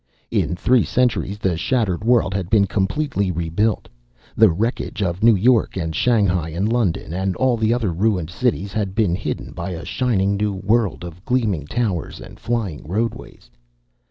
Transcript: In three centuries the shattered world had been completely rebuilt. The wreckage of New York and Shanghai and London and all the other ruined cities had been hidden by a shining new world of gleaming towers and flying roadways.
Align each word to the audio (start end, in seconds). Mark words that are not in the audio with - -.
In 0.31 0.55
three 0.55 0.83
centuries 0.83 1.37
the 1.37 1.55
shattered 1.55 2.03
world 2.03 2.33
had 2.33 2.49
been 2.49 2.65
completely 2.65 3.29
rebuilt. 3.29 3.87
The 4.35 4.49
wreckage 4.49 5.03
of 5.03 5.21
New 5.21 5.35
York 5.35 5.77
and 5.77 5.95
Shanghai 5.95 6.49
and 6.49 6.67
London 6.73 7.13
and 7.13 7.35
all 7.35 7.55
the 7.55 7.71
other 7.71 7.93
ruined 7.93 8.31
cities 8.31 8.73
had 8.73 8.95
been 8.95 9.13
hidden 9.13 9.51
by 9.51 9.73
a 9.73 9.85
shining 9.85 10.37
new 10.37 10.53
world 10.55 11.03
of 11.03 11.23
gleaming 11.23 11.67
towers 11.67 12.19
and 12.19 12.39
flying 12.39 12.81
roadways. 12.87 13.51